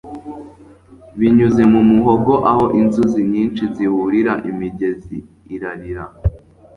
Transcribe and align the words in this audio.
binyuze 1.19 1.61
mu 1.71 1.81
muhogo 1.89 2.33
aho 2.51 2.65
inzuzi 2.79 3.19
nyinshi 3.31 3.63
zihurira, 3.75 4.33
imigezi 4.49 5.17
irarira 5.55 6.05